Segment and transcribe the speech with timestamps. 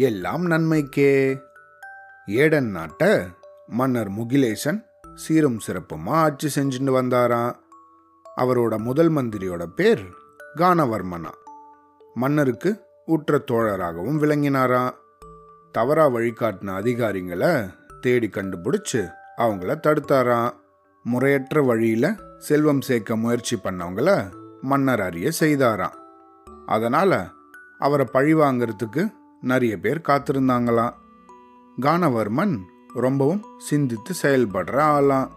[0.00, 1.40] எல்லாம் நன்மைக்கே.
[2.26, 3.18] ஏடன் நாட்டை
[3.66, 4.84] மன்னர் முகிலேசன்
[5.14, 7.54] சீரும் சிறப்புமா ஆட்சி செஞ்சுட்டு வந்தாராம்.
[8.36, 10.04] அவரோட முதல் மந்திரியோட பேர்
[10.56, 11.30] கானவர்மனா.
[12.14, 14.90] மன்னருக்கு உற்ற தோழராகவும் விளங்கினாராம்.
[15.72, 20.50] தவறா வழிகாட்டின அதிகாரிங்களை தேடி கண்டுபிடிச்சு அவங்கள தடுத்தாராம்.
[21.02, 25.94] முறையற்ற வழியில செல்வம் சேர்க்க முயற்சி பண்ணவங்கள மன்னர் அறிய செய்தாராம்.
[26.66, 27.28] அதனால
[27.78, 30.92] அவரை பழி வாங்கறதுக்கு நிறைய பேர் காத்திருந்தாங்களாம்.
[31.80, 32.58] கானவர்மன்
[32.94, 35.28] ரொம்பவும் சிந்தித்து செயல்படுற ஆளாம்.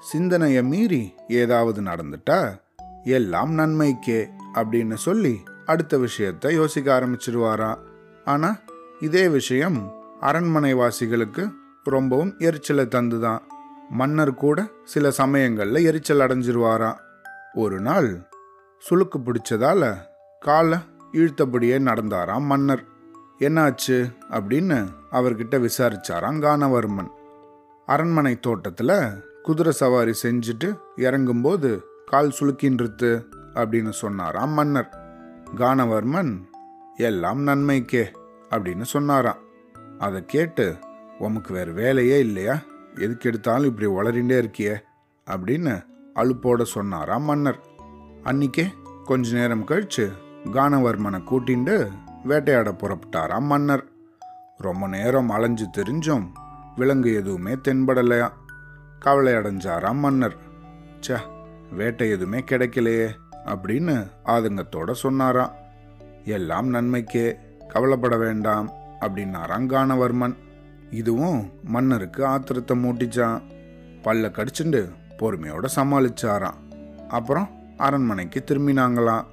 [0.00, 2.60] சிந்தனையை மீறி ஏதாவது நடந்துட்டா
[3.04, 7.78] எல்லாம் நன்மைக்கே அப்படின்னு சொல்லி அடுத்த விஷயத்த யோசிக்க ஆரம்பிச்சிருவாராம்.
[8.24, 8.58] ஆனா
[9.00, 11.52] இதே விஷயம் அரண்மனை வாசிகளுக்கு
[11.84, 13.40] ரொம்பவும் எரிச்சலை தந்துதான்.
[13.90, 16.96] மன்னர் கூட சில சமயங்களில் எரிச்சல் அடைஞ்சிருவாராம்.
[17.54, 18.28] ஒரு நாள்
[18.90, 19.96] சுளுக்கு பிடிச்சதால
[20.40, 20.78] காலை
[21.12, 22.98] இழுத்தபடியே நடந்தாராம் மன்னர்.
[23.40, 23.96] என்னாச்சு
[24.30, 27.10] அப்படின்னு அவர்கிட்ட விசாரிச்சாராம் கானவர்மன்.
[27.86, 28.98] அரண்மனை தோட்டத்தில்
[29.42, 33.24] குதிரை சவாரி செஞ்சுட்டு இறங்கும்போது கால் சுளுக்கின்றது
[33.54, 34.98] அப்படின்னு சொன்னாராம் மன்னர்.
[35.56, 36.40] கானவர்மன்
[36.96, 38.04] எல்லாம் நன்மைக்கே
[38.50, 39.36] அப்படின்னு சொன்னாராம்.
[39.98, 40.76] அதை கேட்டு
[41.18, 42.58] உமக்கு வேற வேலையே இல்லையா?
[42.94, 44.76] எதுக்கு எடுத்தாலும் இப்படி வளரிண்டே இருக்கியே
[45.26, 47.58] அப்படின்னு அலுப்போட சொன்னாராம் மன்னர்.
[48.24, 48.66] அன்னிக்கே
[49.04, 50.10] கொஞ்ச நேரம் கழிச்சு
[50.44, 51.90] கானவர்மனை கூட்டிண்டு
[52.24, 53.84] வேட்டையாட புறப்பட்டாராம் மன்னர்.
[54.58, 56.26] ரொம்ப நேரம் அலைஞ்சு தெரிஞ்சும்
[56.76, 58.28] விலங்கு எதுவுமே தென்படலையா?
[58.98, 60.36] கவலை அடைஞ்சாராம் மன்னர்.
[61.06, 61.18] ச
[61.72, 63.08] வேட்டை எதுவுமே கிடைக்கலையே
[63.46, 65.52] அப்படின்னு ஆதங்கத்தோட சொன்னாராம்
[66.24, 67.36] எல்லாம் நன்மைக்கே
[67.68, 70.36] கவலைப்பட வேண்டாம் அப்படின்னாராம் கானவர்மன்.
[70.90, 73.42] இதுவும் மன்னருக்கு ஆத்திரத்தை மூட்டிச்சான்.
[74.02, 76.58] பல்ல கடிச்சுண்டு பொறுமையோட சமாளிச்சாராம்.
[77.08, 79.24] அப்புறம் அரண்மனைக்கு திரும்பினாங்களாம்.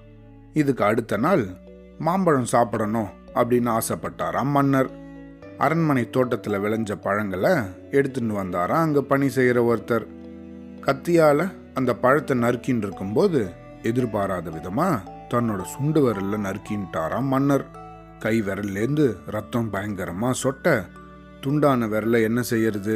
[0.53, 1.65] இதுக்கு அடுத்த நாள்
[2.05, 3.09] மாம்பழம் சாப்பிடணும்
[3.39, 4.89] அப்படின்னு ஆசைப்பட்டாராம் மன்னர்.
[5.57, 7.53] அரண்மனை தோட்டத்தில் விளைஞ்ச பழங்களை
[7.91, 10.05] எடுத்துட்டு வந்தாராம் அங்கே பணி செய்கிற ஒருத்தர்.
[10.85, 13.39] கத்தியால் அந்த பழத்தை நறுக்கின்னு இருக்கும்போது
[13.81, 17.65] எதிர்பாராத விதமாக தன்னோட சுண்டு விரலில் நறுக்கின்ட்டாராம் மன்னர்.
[18.19, 19.05] கை விரல்லேருந்து
[19.35, 20.75] ரத்தம் பயங்கரமாக சொட்ட
[21.43, 22.95] துண்டான விரல என்ன செய்யறது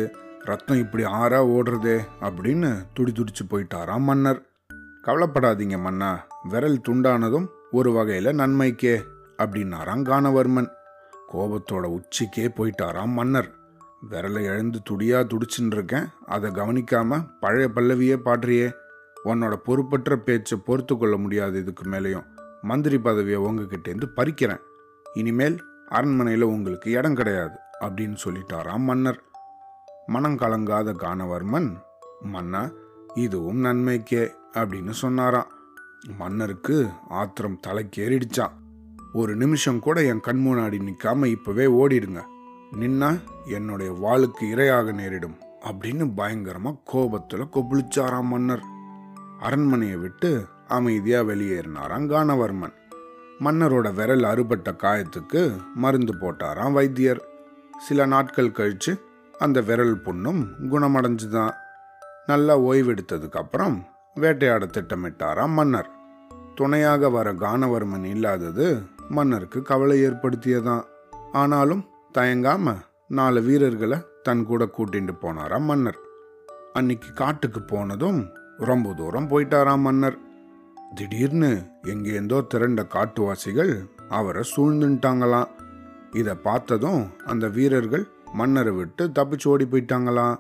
[0.50, 1.97] ரத்தம் இப்படி ஆறா ஓடுறதே
[2.28, 4.40] அப்படின்னு துடி துடிச்சு போயிட்டாராம் மன்னர்.
[5.07, 6.11] கவலைப்படாதீங்க மன்னா
[6.44, 9.03] விரல் துண்டானதும் ஒரு வகையில் நன்மைக்கே
[9.37, 10.67] அப்படின்னாராம் கானவர்மன்.
[11.33, 13.55] கோபத்தோட உச்சிக்கே போயிட்டாராம் மன்னர்.
[14.09, 18.71] விரலை எழுந்து துடியா துடிச்சுன்னு இருக்கேன் அதை கவனிக்காம பழைய பல்லவியே பாடுறியே.
[19.25, 22.25] உன்னோட பொறுப்பற்ற பேச்சை பொறுத்து கொள்ள முடியாது இதுக்கு மேலேயும்.
[22.61, 24.59] மந்திரி பதவியை உங்ககிட்டேருந்து பறிக்கிறேன்.
[25.13, 29.23] இனிமேல் அரண்மனையில் உங்களுக்கு இடம் கிடையாது அப்படின்னு சொல்லிட்டாராம் மன்னர்.
[30.05, 31.75] மனம் கலங்காத கானவர்மன்
[32.21, 32.69] மன்னா
[33.15, 35.51] இதுவும் நன்மைக்கே அப்படின்னு சொன்னாராம்.
[36.07, 38.51] மன்னருக்கு ஆத்திரம் தலைக்கேறிடுச்சான்
[39.13, 42.23] ஒரு நிமிஷம் கூட என் கண் முன்னாடி நிற்காம இப்பவே ஓடிடுங்க.
[42.79, 45.35] நின்னா என்னுடைய வாளுக்கு இரையாக நேரிடும்
[45.66, 48.63] அப்படின்னு பயங்கரமா கோபத்துல கொபுளிச்சாராம் மன்னர்.
[49.40, 52.73] அரண்மனையை விட்டு அமைதியா வெளியேறினாராம் கானவர்மன்.
[53.40, 57.25] மன்னரோட விரல் அறுபட்ட காயத்துக்கு மருந்து போட்டாராம் வைத்தியர்.
[57.79, 59.00] சில நாட்கள் கழிச்சு
[59.40, 61.53] அந்த விரல் புண்ணும் குணமடைஞ்சுதான்.
[62.25, 63.85] நல்லா ஓய்வெடுத்ததுக்கு அப்புறம்
[64.16, 65.89] வேட்டையாட திட்டமிட்டாராம் மன்னர்.
[66.55, 70.83] துணையாக வர கானவர்மன் இல்லாதது மன்னருக்கு கவலை ஏற்படுத்தியதான்
[71.31, 71.85] ஆனாலும்
[72.17, 72.75] தயங்காம
[73.07, 75.97] நாலு வீரர்களை தன் கூட கூட்டிட்டு போனாராம் மன்னர்.
[76.73, 78.27] அன்னைக்கு காட்டுக்கு போனதும்
[78.57, 80.17] ரொம்ப தூரம் போயிட்டாராம் மன்னர்.
[80.95, 85.49] திடீர்னு எங்கேருந்தோ திரண்ட காட்டுவாசிகள் அவரை சூழ்ந்துட்டாங்களாம்.
[86.11, 90.38] இதை பார்த்ததும் அந்த வீரர்கள் மன்னரை விட்டு தப்பிச்சு ஓடி போயிட்டாங்களாம்.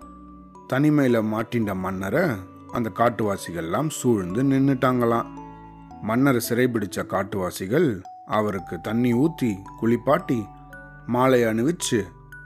[0.73, 2.29] தனிமையில மாட்டின்ற மன்னரை
[2.71, 5.29] அந்த காட்டுவாசிகள்லாம் சூழ்ந்து நின்றுட்டாங்களாம்
[6.01, 10.45] மன்னரை சிறைபிடிச்ச காட்டுவாசிகள் அவருக்கு தண்ணி ஊற்றி குளிப்பாட்டி
[11.05, 11.99] மாலை அணிவிச்சு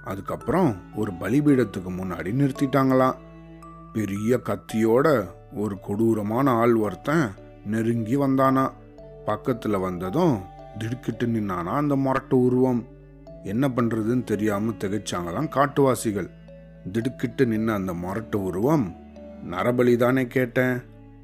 [0.04, 3.16] அதுக்கப்புறம் ஒரு பலிபீடத்துக்கு முன்னாடி நிறுத்திட்டாங்களாம்.
[3.94, 5.08] பெரிய கத்தியோட
[5.56, 7.32] ஒரு கொடூரமான ஆள் ஒருத்தன்
[7.66, 8.70] நெருங்கி வந்தானா
[9.26, 10.36] பக்கத்தில் வந்ததும்
[10.78, 12.82] திடுக்கிட்டு நின்னானா அந்த முரட்டு உருவம்.
[13.44, 16.30] என்ன பண்ணுறதுன்னு தெரியாமல் திகைச்சாங்களாம் காட்டுவாசிகள்.
[16.92, 18.86] திடுக்கிட்டு நின்ன அந்த முரட்டு உருவம்
[19.52, 20.76] நரபலி தானே கேட்டேன்.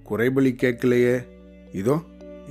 [0.09, 1.27] குறைபலி கேட்கலையே.
[1.73, 2.00] இதோ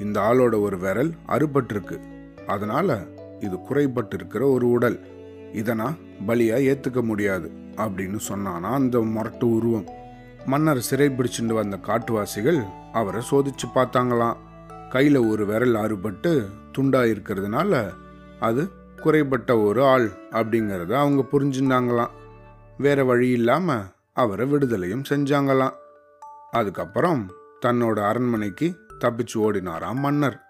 [0.01, 2.01] இந்த ஆளோட ஒரு விரல் அறுபட்டிருக்கு.
[2.47, 2.99] அதனால
[3.41, 4.99] இது குறைபட்டு இருக்கிற ஒரு உடல்.
[5.53, 5.97] இதை நான்
[6.27, 9.89] பலியா ஏத்துக்க முடியாது அப்படின்னு சொன்னானா அந்த முரட்டு உருவம்.
[10.47, 12.61] மன்னர் சிறை பிடிச்சிட்டு வந்த காட்டுவாசிகள்
[12.93, 14.37] அவரை சோதிச்சு பார்த்தாங்களாம்.
[14.91, 16.47] கையில ஒரு விரல் அறுபட்டு
[16.79, 17.91] துண்டா இருக்கிறதுனால
[18.41, 18.69] அது
[19.03, 22.15] குறைபட்ட ஒரு ஆள் அப்படிங்கிறத அவங்க புரிஞ்சுட்டாங்களாம்
[22.79, 25.77] வேற வழி இல்லாமல் அவரை விடுதலையும் செஞ்சாங்களாம்.
[26.51, 27.31] அதுக்கப்புறம்
[27.67, 30.41] தன்னோட அரண்மனைக்கு தப்பிச்சு ஓடினாராம் மன்னர்.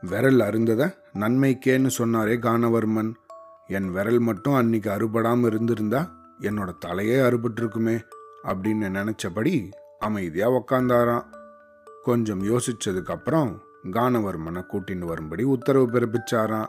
[0.00, 3.12] விரல் அருந்தத நன்மைக்கேன்னு சொன்னாரே கானவர்மன்.
[3.66, 8.02] என் விரல் மட்டும் அன்னைக்கு அறுபடாம இருந்திருந்தா என்னோட தலையே அறுபட்டிருக்குமே
[8.44, 11.24] அப்படின்னு நினைச்சபடி அமைதியா உக்காந்தாராம்.
[12.02, 16.66] கொஞ்சம் யோசிச்சதுக்கு அப்புறம் கானவர்மனை கூட்டின்னு வரும்படி உத்தரவு பிறப்பிச்சாராம்.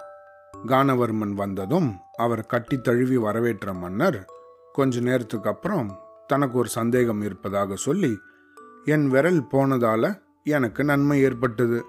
[0.68, 4.26] கானவர்மன் வந்ததும் அவர் கட்டி தழுவி வரவேற்ற மன்னர்
[4.74, 8.20] கொஞ்ச நேரத்துக்கு அப்புறம் தனக்கு ஒரு சந்தேகம் இருப்பதாக சொல்லி
[8.86, 11.86] என் விரல் போனதால எனக்கு நன்மை ஏற்பட்டது.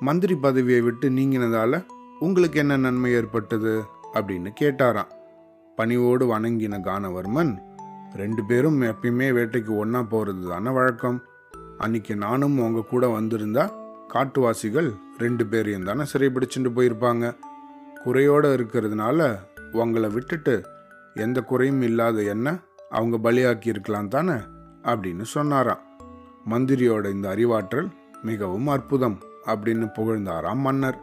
[0.00, 1.84] மந்திரி பதவியை விட்டு நீங்கினதால
[2.18, 3.84] உங்களுக்கு என்ன நன்மை ஏற்பட்டது?
[4.14, 5.10] அப்படின்னு கேட்டாராம்.
[5.76, 7.58] பணிவோடு வணங்கின கானவர்மன்
[8.14, 11.22] ரெண்டு பேரும் எப்பயுமே வேட்டைக்கு ஒன்றா போகிறது தானே வழக்கம்.
[11.78, 13.70] அன்னைக்கு நானும் அவங்க கூட வந்திருந்தா
[14.08, 17.36] காட்டுவாசிகள் ரெண்டு பேரையும் தானே சிறைபிடிச்சுட்டு போயிருப்பாங்க.
[18.04, 19.38] குறையோடு இருக்கிறதுனால
[19.72, 20.64] உங்களை விட்டுட்டு
[21.14, 22.58] எந்த குறையும் இல்லாத என்ன
[22.90, 24.32] அவங்க பலியாக்கி இருக்கலாம் தானே?
[24.82, 25.80] அப்படின்னு சொன்னாராம்.
[26.50, 27.88] மந்திரியோட இந்த அறிவாற்றல்
[28.22, 30.98] மிகவும் அற்புதம் அப்படின்னு புகழ்ந்தாராம் மன்னர்.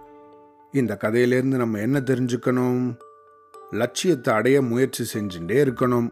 [0.71, 2.97] இந்த கதையிலேருந்து நம்ம என்ன தெரிஞ்சுக்கணும்?
[3.71, 6.11] லட்சியத்தை அடைய முயற்சி செஞ்சுட்டே இருக்கணும்.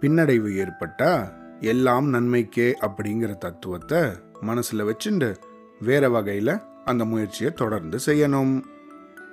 [0.00, 4.02] பின்னடைவு ஏற்பட்டா எல்லாம் நன்மைக்கே அப்படிங்கிற தத்துவத்தை
[4.40, 5.36] மனசில் வச்சுண்டு
[5.80, 8.62] வேற வகையில் அந்த முயற்சியை தொடர்ந்து செய்யணும்.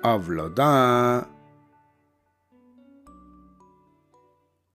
[0.02, 1.22] அவ்வளோதான்.